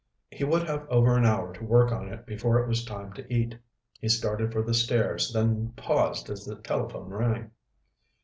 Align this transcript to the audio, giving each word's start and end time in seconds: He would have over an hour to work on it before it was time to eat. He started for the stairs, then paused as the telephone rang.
He 0.31 0.43
would 0.43 0.67
have 0.67 0.87
over 0.89 1.15
an 1.15 1.27
hour 1.27 1.53
to 1.53 1.63
work 1.63 1.91
on 1.91 2.07
it 2.07 2.25
before 2.25 2.57
it 2.57 2.67
was 2.67 2.83
time 2.83 3.13
to 3.13 3.31
eat. 3.31 3.55
He 3.99 4.09
started 4.09 4.51
for 4.51 4.63
the 4.63 4.73
stairs, 4.73 5.31
then 5.31 5.73
paused 5.75 6.27
as 6.31 6.43
the 6.43 6.55
telephone 6.55 7.09
rang. 7.09 7.51